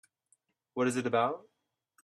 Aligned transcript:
What 0.73 0.87
is 0.87 0.95
it 0.97 1.05
about? 1.05 1.45